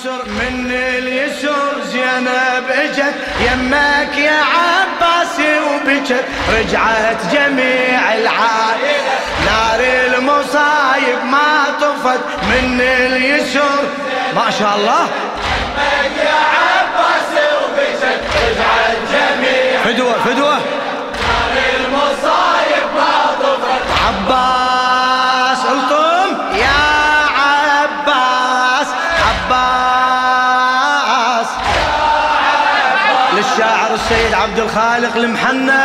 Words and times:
اليسر 0.00 0.24
من 0.24 0.70
اليسر 0.72 1.80
زينب 1.92 2.70
اجت 2.70 3.14
يمك 3.40 4.18
يا 4.18 4.40
عباسي 4.40 5.58
وبجت 5.60 6.24
رجعت 6.52 7.32
جميع 7.32 8.14
العائلة 8.14 9.18
نار 9.46 9.80
المصايب 9.80 11.24
ما 11.24 11.64
طفت 11.80 12.20
من 12.42 12.80
اليسر. 12.80 13.82
ما 14.36 14.50
شاء 14.58 14.76
الله. 14.76 15.02
يمك 15.02 16.16
يا 16.24 16.40
عباسي 16.56 17.46
وبجت 17.56 18.20
رجعت 18.36 18.96
جميع 19.12 19.80
فدوة 19.84 20.18
فدوة. 20.24 20.54
نار 20.54 21.56
المصايب 21.76 22.86
ما 22.96 23.36
طفت. 23.42 23.82
عباس. 24.06 24.69
السيد 34.20 34.34
عبد 34.34 34.58
الخالق 34.58 35.16
المحنى 35.16 35.82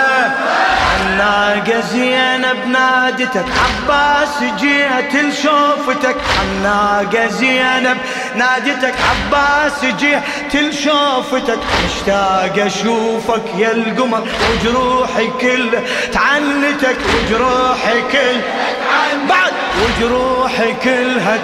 الناقة 1.01 1.79
زينب 1.81 2.67
نادتك 2.67 3.45
عباس 3.65 4.43
جيت 4.59 5.15
لشوفتك. 5.15 6.15
الناقة 6.43 7.27
زينب 7.27 7.97
نادتك 8.37 8.93
عباس 9.09 9.85
جيت 9.85 10.55
لشوفتك 10.55 11.59
مشتاق 11.85 12.65
أشوفك 12.65 13.43
يا 13.57 13.71
القمر 13.71 14.27
وجروحي 14.51 15.27
كل. 15.41 15.71
تعنتك 16.11 16.97
وجروحي 17.15 18.01
كل. 18.11 18.41
بعد 19.29 19.53
وجروحي 19.83 20.73
كلها 20.83 21.39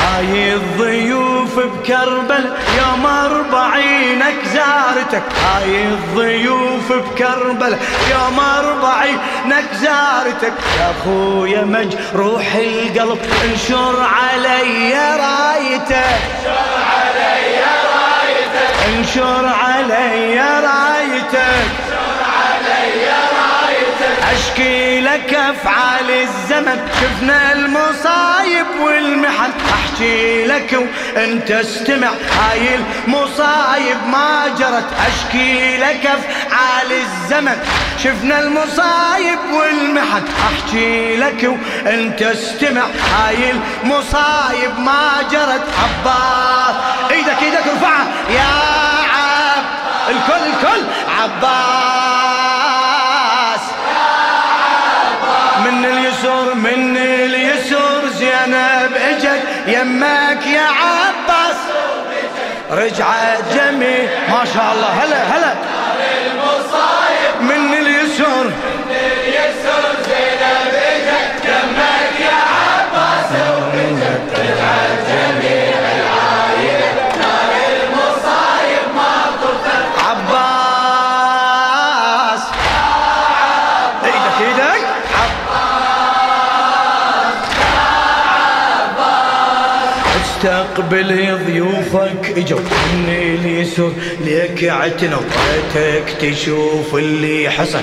هاي 0.00 0.54
الضيوف 0.54 1.58
بكربل 1.58 2.52
يوم 2.78 3.06
أربعينك 3.06 4.34
زارتك. 4.54 5.22
هاي 5.44 5.84
الضيوف 5.84 6.92
بكربل 6.92 7.76
يوم 8.10 8.40
أربعينك 8.40 9.64
زارتك. 9.74 10.52
يا 10.78 10.90
أخويا 10.90 11.62
مجروح 11.64 12.54
القلب 12.54 13.18
انشر 13.44 13.96
علي 14.02 14.94
انشر 15.88 16.58
علي 16.90 17.60
رايتك 17.92 18.74
انشر 18.88 19.46
علي 19.46 20.40
رايتك 20.40 21.79
اشكي 24.32 25.00
لك 25.00 25.34
أفعال 25.34 26.10
الزمن. 26.10 26.88
شفنا 27.00 27.52
المصايب 27.52 28.66
والمحن. 28.80 29.50
أحكي 29.74 30.46
لك 30.46 30.78
وأنت 31.16 31.50
استمع. 31.50 32.08
هاي 32.08 32.74
المصايب 32.74 33.98
ما 34.12 34.48
جرت. 34.58 34.88
أشكي 35.06 35.76
لك 35.76 36.06
أفعال 36.06 36.92
الزمن. 36.92 37.58
شفنا 38.04 38.40
المصايب 38.40 39.38
والمحن. 39.52 40.22
أحكي 40.48 41.16
لك 41.16 41.50
وأنت 41.84 42.22
استمع. 42.22 42.82
هاي 43.16 43.50
المصايب 43.50 44.78
ما 44.78 45.22
جرت. 45.30 45.64
عباس 45.82 46.76
إيدك 47.10 47.42
إيدك 47.42 47.66
ارفعها. 47.66 48.06
يا 48.30 48.50
عب. 49.12 49.64
الكل 50.08 50.46
الكل. 50.50 50.84
عباس 51.20 51.99
من 56.20 56.26
اليسر 56.26 56.54
من 56.54 56.96
اليسر 56.96 58.08
زينب 58.08 58.92
اجت 58.96 59.42
يمك 59.66 60.46
يا 60.46 60.66
عباس. 60.66 61.56
رجعت 62.70 63.42
جميل. 63.54 64.08
ما 64.28 64.44
شاء 64.54 64.72
الله. 64.72 64.88
هلا 64.88 65.22
هلا. 65.22 65.54
استقبل 90.40 91.38
ضيوفك. 91.46 92.38
اجوا. 92.38 92.60
من 92.94 93.08
اليسر 93.08 93.92
ليك 94.20 94.64
ريتك 95.74 96.10
تشوف 96.20 96.94
اللي 96.94 97.50
حصل. 97.50 97.80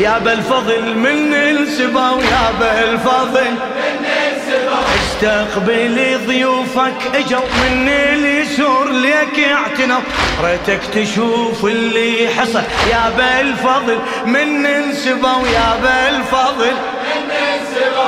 يا 0.00 0.18
بالفضل 0.18 0.96
من 0.96 1.34
السبا 1.34 2.10
ويا 2.10 2.50
بالفضل 2.60 3.50
من 3.50 4.04
السبب 4.26 4.84
استقبل 5.06 6.18
ضيوفك. 6.26 6.98
اجوا. 7.14 7.40
من 7.40 7.88
اليسور 7.88 8.90
ليك 8.92 9.48
اعتنوا 9.48 10.00
ريتك 10.44 10.80
تشوف 10.94 11.64
اللي 11.64 12.28
حصل. 12.36 12.62
يا 12.90 13.12
بالفضل 13.16 13.98
من 14.26 14.66
انسبوا 14.66 15.36
ويا 15.42 15.76
بالفضل 15.82 16.72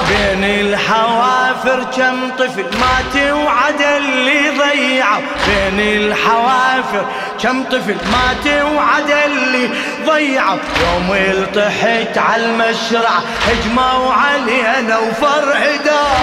بين 0.09 0.45
الحوافر 0.45 1.85
كم 1.97 2.31
طفل 2.39 2.63
مات 2.63 3.33
وعد 3.33 3.81
اللي 3.81 4.51
ضيعوا 4.51 5.23
بين 5.47 5.81
الحوافر 5.81 7.07
كم 7.43 7.65
طفل 7.65 7.97
مات 8.13 8.63
وعد 8.75 9.11
اللي 9.11 9.71
ضيعوا 10.07 10.59
يوم 10.83 11.13
الطحت 11.13 12.19
على 12.19 12.45
المشرع 12.47 13.11
هجموا 13.47 14.13
علينا 14.13 14.99
وفرهدوا 14.99 16.17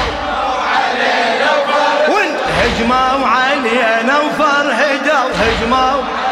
علينا 0.74 1.52
وفر 1.52 2.14
وانت 2.14 2.40
هجموا 2.62 3.28
علينا 3.28 4.20
هجموا 4.20 4.20
وفر 4.20 4.72
هدى. 4.72 6.23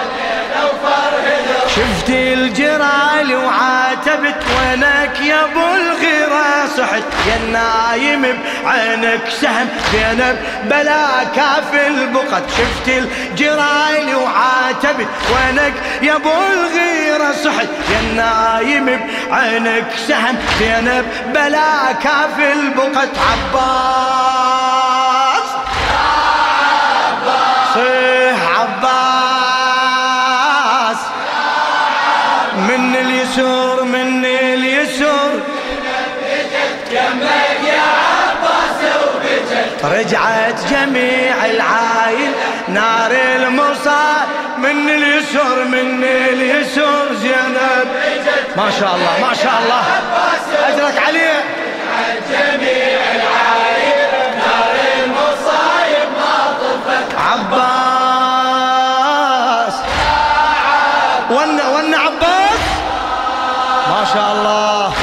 شفت 1.82 2.10
الجرال 2.10 3.36
وعاتبت 3.36 4.44
وينك 4.60 5.22
يا 5.22 5.44
أبو 5.46 5.76
الغيرة؟ 5.76 6.68
صحت 6.78 7.04
يا 7.28 7.36
النايم 7.36 8.22
بعينك 8.66 9.22
سهم 9.42 9.68
زينب 9.92 10.38
بلا 10.64 11.24
كاف 11.36 11.74
البقت 11.88 12.44
شفت 12.50 12.88
الجرال 12.88 14.16
وعاتبت 14.16 15.08
وينك 15.34 15.74
يا 16.02 16.16
أبو 16.16 16.30
الغيرة؟ 16.54 17.32
صحت 17.32 17.70
يا 17.94 18.00
النايم 18.00 19.00
بعينك 19.32 19.86
سهم 20.08 20.38
زينب 20.60 21.06
بلا 21.34 21.92
كاف 22.04 22.40
البقت 22.40 23.10
عباس 23.32 24.41
اليسور 33.32 33.84
من 33.84 34.26
اليسور 34.26 35.32
يمك 36.92 37.62
يا 37.68 37.82
عباس 38.28 38.80
وبجت 39.04 39.86
رجعت 39.86 40.60
جميع 40.72 41.46
العايل 41.46 42.32
نار 42.68 43.12
المصاب 43.12 44.28
من 44.58 44.90
اليسور 44.90 45.64
من 45.64 46.04
اليسور 46.04 47.16
زينب. 47.22 47.88
ما 48.58 48.72
شاء 48.80 48.96
الله 48.96 49.28
ما 49.28 49.34
شاء 49.34 49.62
الله. 49.64 49.84
أجرك 50.68 51.04
عليه 51.08 51.44
جميع 52.32 53.00
العائلة 53.16 54.36
نار 54.38 54.76
المصايب 55.04 56.10
ما 56.18 56.58
طفت 56.62 57.16
عباس. 57.18 57.91
شاء 64.14 64.32
الله. 64.34 64.94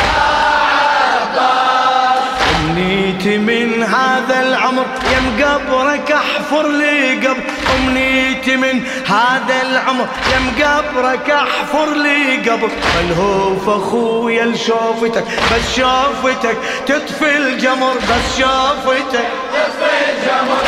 أمنيتي 2.56 3.38
من 3.38 3.82
هذا 3.82 4.40
العمر 4.40 4.86
يم 5.12 5.44
قبرك 5.44 6.12
أحفر 6.12 6.68
لي 6.68 7.26
قبر. 7.26 7.42
أمنيتي 7.76 8.56
من 8.56 8.86
هذا 9.06 9.62
العمر 9.62 10.06
يم 10.34 10.64
قبرك 10.64 11.30
أحفر 11.30 11.94
لي 11.94 12.36
قبر. 12.50 12.70
ملهوف 12.96 13.68
اخويا 13.68 14.44
لشوفتك 14.44 15.24
بس 15.24 15.76
شوفتك 15.76 16.56
تطفي 16.86 17.36
الجمر 17.36 17.94
بس 17.94 18.38
شوفتك 18.38 19.28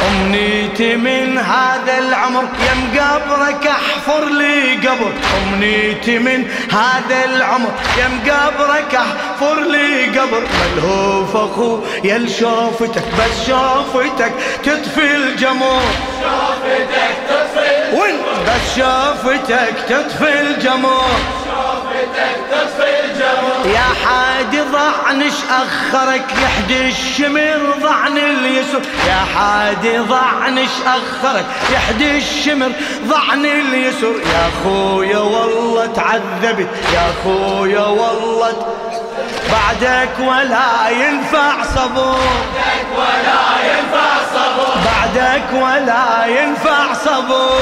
أمنيتي 0.08 0.96
من 0.96 1.38
هذا 1.38 1.98
العمر 1.98 2.42
يم 2.42 3.00
قبرك 3.00 3.66
أحفر 3.66 4.24
لي 4.24 4.74
قبر. 4.88 5.12
أمنيتي 5.42 6.18
من 6.18 6.50
هذا 6.72 7.24
العمر 7.24 7.70
يم 7.98 8.20
قبرك 8.30 8.94
أحفر 8.94 9.60
لي 9.60 10.18
قبر. 10.18 10.42
ملهوف 10.60 11.36
أخو 11.36 11.78
يا 12.04 12.26
شوفتك 12.38 13.04
بس 13.18 13.46
شوفتك 13.46 14.32
تطفي 14.64 15.16
الجمر 15.16 15.82
شوفتك 16.22 17.16
تطفي 17.28 17.96
وين؟ 18.00 18.16
بس 18.46 18.76
شوفتك 18.76 19.74
تطفي 19.88 20.40
الجمر 20.40 21.06
شوفتك 21.44 22.36
تطفي 22.50 22.99
يا 23.64 23.88
حادي 24.04 24.60
ضعنش 24.60 25.34
أخرك 25.50 26.24
يحدي 26.42 26.88
الشمر 26.88 27.74
ضعن 27.82 28.18
اليسر. 28.18 28.80
يا 29.08 29.24
حادي 29.34 29.98
ضعنش 29.98 30.70
أخرك 30.86 31.44
يحدي 31.72 32.18
الشمر 32.18 32.72
ضعن 33.06 33.44
اليسر. 33.44 34.14
يا 34.34 34.50
خويا 34.64 35.18
والله 35.18 35.86
تعذبت 35.86 36.68
يا 36.94 37.12
خويا 37.24 37.86
والله 37.86 38.52
بعدك 39.52 40.10
ولا 40.18 40.88
ينفع 40.88 41.62
صبر. 41.74 42.18
ولا 42.96 43.42
ينفع 43.70 44.10
صبر 44.34 44.74
بعدك 44.84 45.48
ولا 45.52 46.26
ينفع 46.26 46.92
صبر. 47.04 47.60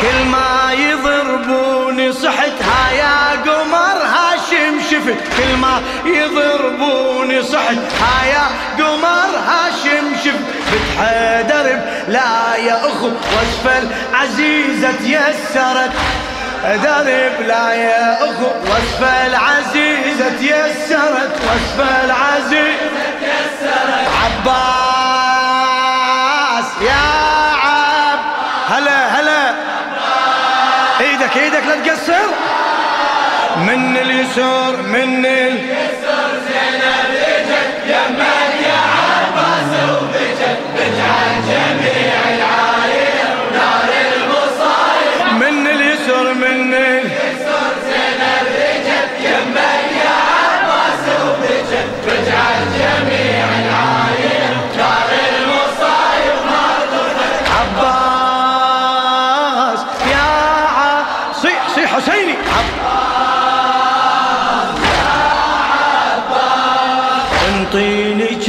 كل 0.00 0.24
ما 0.24 0.72
يضربوني 0.72 2.12
صحت 2.12 2.52
يا 2.92 3.16
قمر 3.46 3.98
هاشم 4.14 4.80
شفت 4.90 5.20
كل 5.36 5.56
ما 5.56 5.82
يضربوني 6.04 7.42
صحت. 7.42 7.76
ها 8.02 8.26
يا 8.26 8.46
قمر 8.78 9.30
هاشم 9.48 10.06
شفت 10.24 10.46
بتحدرب 10.72 11.80
لا 12.08 12.56
يا 12.56 12.76
أخو 12.86 13.06
واسفل 13.06 13.84
عزيزة 14.14 14.92
تيسرت. 14.92 15.92
درب 16.62 17.40
لا 17.46 17.72
يا 17.72 18.24
أخو 18.24 18.46
واسفل 18.70 19.34
عزيزة 19.34 20.28
تيسرت. 20.40 21.32
واسفل 21.46 22.10
عزيزة 22.10 23.02
عباس 24.24 24.52
يا 26.80 27.04
عب. 27.62 28.18
هلا 28.68 29.20
هلا. 29.20 29.54
إيدك 31.00 31.36
إيدك 31.36 31.64
لا 31.66 31.76
تقصر. 31.76 32.28
من 33.56 33.96
اليسار 33.96 34.82
من 34.82 35.26
ال... 35.26 35.58
يمك 37.86 38.52
يا 38.66 38.78
عباس 38.96 39.72
وبجد 39.90 40.58
بجعل 40.74 41.42
جميع 41.48 42.14
العاير 42.34 42.71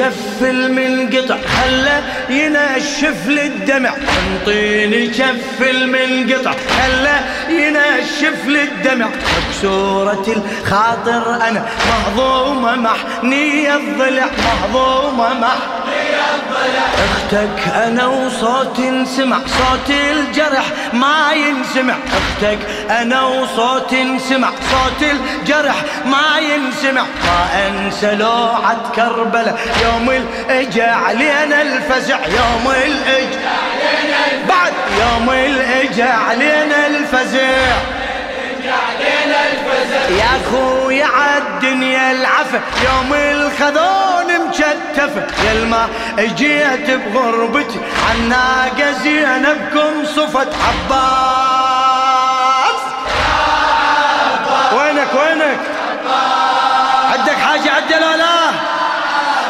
انطيني 0.03 0.11
كف 0.11 0.43
المنقطع 0.43 1.37
خله 1.37 2.03
ينشف 2.29 3.27
للدمع. 3.27 3.93
انطيني 4.33 5.07
كف 5.07 5.61
المنقطع 5.61 6.51
خله 6.51 7.21
ينشف 7.49 8.47
للدمع. 8.47 9.09
مكسورة 9.49 10.25
الخاطر 10.27 11.35
أنا 11.47 11.65
مهضومة 11.89 12.75
محنية 12.75 13.75
الضلع 13.75 14.29
مهضومة 14.43 15.33
مح 15.33 15.57
أختك 17.05 17.73
أنا 17.75 18.05
وصوت 18.05 18.81
سمع 19.05 19.37
صوت 19.37 19.89
الجرح 19.89 20.65
ما 20.93 21.33
ينسمع. 21.33 21.93
أختك 21.93 22.59
أنا 22.89 23.21
وصوت 23.21 23.95
سمع 24.29 24.49
صوت 24.49 25.09
الجرح 25.11 25.75
ما 26.05 26.39
ينسمع. 26.39 27.01
ما 27.01 27.67
أنسى 27.67 28.15
لوعة 28.15 28.91
كربلة 28.95 29.57
يوم 29.83 30.09
الإجا 30.09 30.91
علينا 30.91 31.61
الفزع. 31.61 32.17
يوم 32.25 32.73
الإجا 32.85 33.39
بعد 34.49 34.73
يوم 34.99 35.29
الإجا 35.29 36.09
علينا 36.09 36.87
الفزع. 36.87 38.02
يا 40.09 40.41
خويا 40.51 41.05
عالدنيا 41.05 42.11
العفة 42.11 42.61
يوم 42.85 43.13
الخذون 43.13 44.49
مشتفة 44.49 45.27
يا 45.45 45.51
الما 45.51 45.87
اجيت 46.19 46.91
بغربتي 46.91 47.79
عالناقة 48.09 48.91
زينبكم 49.03 50.05
صفت 50.05 50.47
عباس. 50.67 51.73
وينك 54.73 55.07
وينك؟ 55.13 55.59
عندك 57.13 57.37
حاجة 57.37 57.71
عدل 57.75 58.01
لا 58.01 58.17
لا؟ 58.17 58.51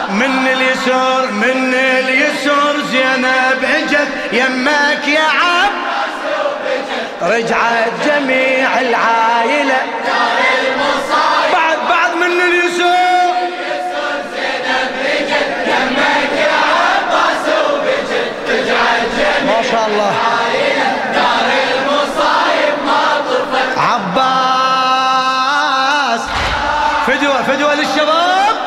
من 0.10 0.48
اليسار 0.48 1.32
من 1.32 1.74
اليسار 1.74 2.76
زينب 2.92 3.64
اجت 3.64 4.08
يمك 4.32 5.08
يا 5.08 5.22
عب 5.24 5.72
رجعت 7.22 7.92
جميع 8.06 8.53
العائلة. 8.90 9.80
بعد 11.54 11.78
بعد 11.90 12.12
عباس 16.68 17.46
وبجد 17.70 18.34
بجعل 18.48 19.02
جميع 19.18 19.56
ما 19.56 19.62
شاء 19.72 19.88
الله. 19.88 20.14
نار 21.16 21.48
المصايب 21.74 22.76
ما 22.86 23.04
طفت 23.30 23.78
فدوة 27.08 27.44
فدوة 27.44 27.74
للشباب. 27.76 28.63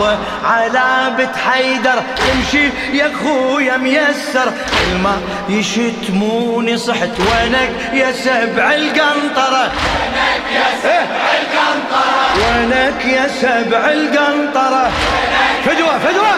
صعبة 0.00 0.18
على 0.44 1.16
بنت 1.18 1.36
حيدر. 1.36 2.02
تمشي 2.16 2.68
يا 2.92 3.10
خويا 3.22 3.76
ميسرة 3.76 4.52
الما 4.86 5.20
يشتموني 5.48 6.76
صحت 6.76 7.10
وينك 7.20 7.70
يا 7.92 8.12
سبع 8.12 8.74
القنطرة. 8.74 9.72
يا 10.54 10.68
سبع 10.82 11.26
القنطرة. 11.40 12.20
وينك 12.36 13.04
يا 13.04 13.28
سبع 13.28 13.92
القنطرة. 13.92 14.90
فدوة 15.64 15.98
فدوة. 15.98 16.34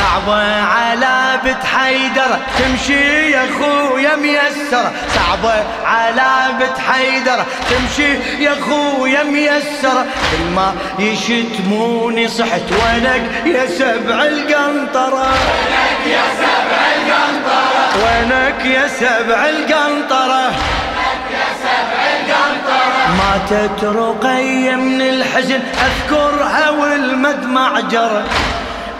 صعبة 0.00 0.62
على 0.62 1.40
بنت 1.44 1.64
حيدر. 1.64 2.38
تمشي 2.58 3.30
يا 3.30 3.46
خويا 3.58 4.16
ميسرة. 4.16 4.92
صعبة 5.14 5.54
على 5.84 6.30
بنت 6.58 6.78
حيدر. 6.88 7.44
تمشي 7.70 8.12
يا 8.44 8.54
خويا 8.66 9.22
ميسرة. 9.22 10.06
كل 10.30 10.44
ما 10.54 10.74
يشتموني 10.98 12.28
صحت 12.28 12.66
وينك 12.72 13.46
يا 13.46 13.66
سبع 13.66 14.24
القنطرة. 14.24 15.28
يا 16.06 16.24
سبع 16.42 16.80
القنطرة 16.96 17.88
وينك 18.02 18.64
يا 18.64 18.88
سبع 18.88 19.48
القنطرة. 19.48 20.50
ماتت 23.18 23.84
رقية 23.84 24.74
من 24.74 25.00
الحزن. 25.00 25.60
أذكرها 25.86 26.70
والمدمع 26.70 27.80
جرى 27.80 28.24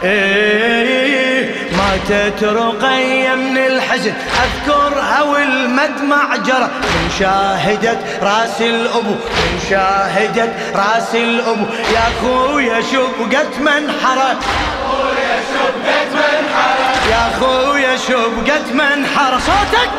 إيه 0.04 1.54
ماتت 1.76 2.44
رقية 2.44 3.34
من 3.34 3.58
الحزن. 3.58 4.12
أذكرها 4.42 5.22
والمدمع 5.22 6.36
جرى. 6.36 6.70
من 6.82 7.10
شاهدت 7.18 7.98
راس 8.22 8.60
الأبو 8.60 9.10
من 9.10 9.60
شاهدت 9.70 10.52
راس 10.74 11.14
الأبو. 11.14 11.64
يا 11.94 12.06
خويا 12.22 12.80
شبقت 12.80 13.58
منحرة 13.58 14.38
ويا 14.90 15.36
شبكة 15.52 16.10
منحرة 16.14 17.10
يا 17.10 17.30
خويا 17.40 17.96
شبقت 17.96 18.72
منحرة 18.72 19.38
صوتك! 19.38 19.90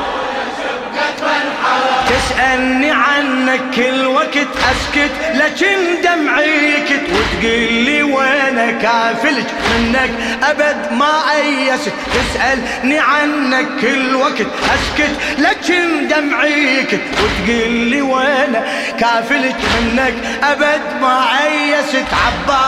تسألني 2.11 2.91
عنك 2.91 3.61
كل 3.75 4.05
وقت 4.05 4.47
أسكت 4.71 5.11
لكن 5.33 6.01
دمعي 6.03 6.73
يكت 6.73 7.01
وتقول 7.09 7.73
لي 7.73 8.03
وينك 8.03 8.77
كافلك 8.81 9.45
منك. 9.79 10.11
أبد 10.43 10.91
ما 10.91 11.31
أيست 11.35 11.93
تسألني 12.13 12.99
عنك 12.99 13.67
كل 13.81 14.15
وقت 14.15 14.47
أسكت 14.73 15.11
لكن 15.37 16.07
دمعي 16.07 16.77
يكت 16.77 17.01
وتقول 17.11 17.71
لي 17.71 18.01
وينك 18.01 18.63
كافلك 18.99 19.55
منك. 19.81 20.13
أبد 20.43 20.81
ما 21.01 21.25
أيست 21.43 22.05
عباس! 22.25 22.61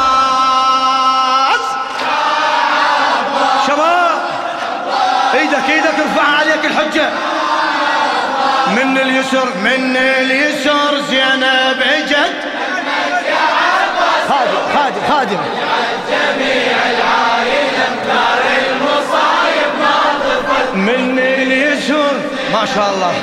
شباب! 3.68 4.22
إيدك 5.34 5.70
إيدك 5.70 6.00
ارفعها 6.00 6.38
عليك 6.40 6.66
الحجة! 6.66 7.10
من 8.68 8.98
اليسر 8.98 9.46
من 9.64 9.98
اليسر 9.98 11.02
زينب 11.10 11.82
اجت 11.82 12.34
خادم 14.30 14.62
خادم 14.76 15.02
خادم. 15.10 15.38
جميع 16.10 16.78
العائلة 16.92 17.88
دار 18.08 18.44
المصايب 18.68 19.72
ما 19.80 19.98
طفل 20.24 20.66
من 20.78 21.20
اليسر 21.20 22.16
ما 22.54 22.64
شاء 22.76 22.90
الله. 22.94 23.14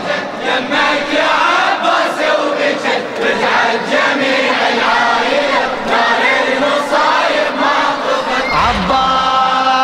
يمك 0.47 1.09
يا 1.15 1.33
عباس 1.57 2.19
وبجت 2.41 3.07
رجعت 3.21 3.81
جميع 3.91 4.55
العائلة 4.75 5.63
دار 5.87 6.23
المصايب 6.49 7.53
ما 7.61 7.79
طفل 8.05 8.45
عباس. 8.57 9.81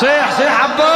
صيح 0.00 0.26
صيح 0.38 0.52
عباس. 0.64 0.95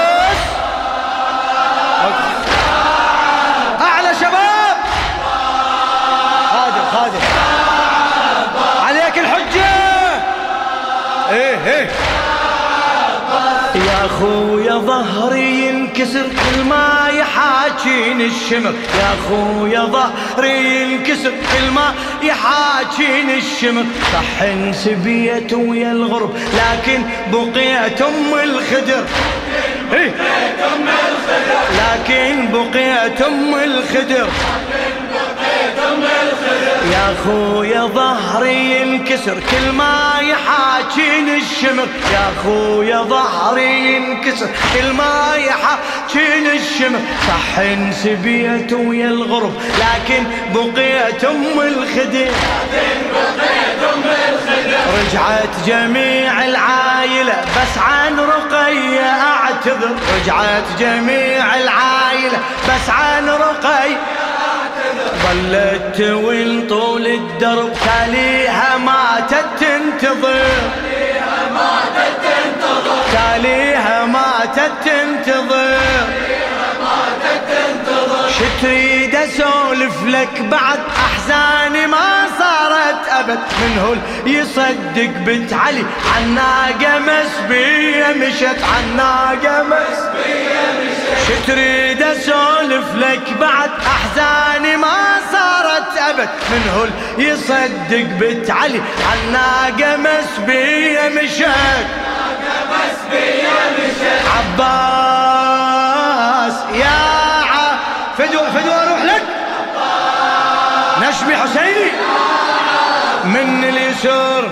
يا 13.91 14.09
خويا 14.09 14.75
ظهري 14.75 15.67
ينكسر 15.67 16.23
كل 16.23 16.65
ما 16.65 17.09
يحاكيني 17.13 18.27
الشمر. 18.27 18.73
يا 19.01 19.17
خويا 19.29 19.81
ظهري 19.81 20.83
ينكسر 20.83 21.31
كل 21.31 21.71
ما 21.75 21.95
يحاكيني 22.23 23.39
الشمر. 23.39 23.85
صح 24.13 24.43
انسبيت 24.43 25.53
ويا 25.53 25.93
الغرب 25.93 26.37
لكن 26.37 27.03
بقيت 27.33 28.03
أم 28.03 28.35
الخدر؟ 28.43 29.05
لكن 31.81 32.49
بقيت 32.53 33.23
أم 33.23 33.55
الخدر. 33.55 34.29
يا 36.93 37.15
خويا 37.25 37.81
ظهري 37.87 38.81
ينكسر 38.81 39.35
كل 39.51 39.73
ما 39.73 40.13
يحاكيني 40.21 41.37
الشمر 41.37 41.87
يا 42.13 42.33
خويا 42.45 43.03
ظهري 43.03 43.95
ينكسر 43.95 44.49
كل 44.75 44.93
ما 44.93 45.35
يحاكيني 45.37 46.57
الشمر 46.57 47.01
صح 47.29 47.59
انسبيت 47.59 48.73
ويا 48.73 49.07
الغرب 49.09 49.55
لكن 49.79 50.25
بقيت 50.55 51.25
أم 51.25 51.61
الخدر 51.61 52.31
رجعت 55.01 55.67
جميع 55.67 56.45
العائلة 56.45 57.41
بس 57.57 57.79
عن 57.79 58.21
رقية 58.21 59.01
أعتذر. 59.01 59.97
رجعت 60.17 60.65
جميع 60.79 61.55
العائلة 61.55 62.39
بس 62.69 62.91
عن 62.91 63.29
رقية 63.29 63.97
ظلت 65.31 65.97
توين 65.97 66.67
طول 66.67 67.07
الدرب؟ 67.07 67.73
تاليها 67.73 68.79
ماتت 68.79 69.47
تنتظر 69.61 70.35
تاليها 73.13 74.07
ماتت 74.07 74.73
تنتظر 74.85 75.79
شتريد 78.31 79.15
أسولف 79.15 80.05
لك 80.07 80.41
بعد 80.41 80.79
أحزاني 80.97 81.87
ما 81.87 82.27
صارت 82.39 83.09
أبد. 83.09 83.39
من 83.61 83.79
هو 83.79 83.95
يصدق 84.31 85.11
بنت 85.27 85.53
علي 85.53 85.85
عالناقه 86.15 86.99
مسبية 86.99 88.07
مشت 88.07 88.59
عالناقه 88.75 89.63
مسبية 89.63 90.90
مشت 91.13 91.47
تريد 91.47 92.03
اسولف 92.03 92.95
لك 92.95 93.33
بعد 93.41 93.71
أحزاني 93.87 94.77
ما 94.77 94.97
صارت 95.33 95.99
أبد. 95.99 96.29
من 96.51 96.69
هو 96.77 96.87
يصدق 97.23 98.03
بنت 98.21 98.51
علي 98.51 98.81
عالناقة 99.11 99.97
مسبية 99.97 101.09
مشت 101.09 101.87
عباس 105.21 106.55
يا 106.75 107.01
ع... 107.45 107.77
فدوى 108.19 108.47
فدوى 108.55 108.75
أروح 108.75 109.03
لك. 109.05 109.23
نشمي 111.03 111.37
حسيني. 111.37 111.91
من 113.25 113.65
اليسر 113.65 114.51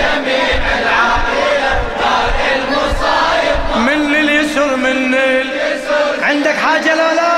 جميع 0.00 0.48
العائلة 0.82 1.72
دار 2.00 2.30
المصايب 2.56 3.86
من 3.86 4.12
من 4.76 5.10
عندك 6.22 6.54
حاجة 6.56 6.94
لا 6.94 7.14
لا 7.14 7.29